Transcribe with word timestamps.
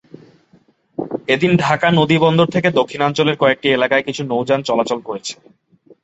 এদিন 1.27 1.51
ঢাকা 1.57 1.87
নদীবন্দর 1.91 2.47
থেকে 2.49 2.69
দক্ষিণাঞ্চলের 2.79 3.39
কয়েকটি 3.39 3.67
এলাকায় 3.69 4.03
কিছু 4.07 4.21
নৌযান 4.23 4.59
চলাচল 4.69 4.99
করেছে। 5.07 5.33